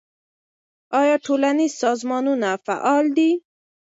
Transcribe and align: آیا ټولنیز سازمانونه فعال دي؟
آیا 0.99 1.15
ټولنیز 1.25 1.71
سازمانونه 1.83 2.49
فعال 2.65 3.05
دي؟ 3.17 3.31